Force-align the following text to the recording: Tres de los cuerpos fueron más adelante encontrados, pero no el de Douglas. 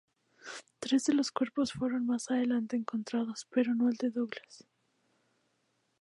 Tres 0.79 1.05
de 1.05 1.13
los 1.13 1.31
cuerpos 1.31 1.73
fueron 1.73 2.07
más 2.07 2.31
adelante 2.31 2.75
encontrados, 2.75 3.45
pero 3.51 3.75
no 3.75 3.87
el 3.87 3.97
de 3.97 4.09
Douglas. 4.09 4.65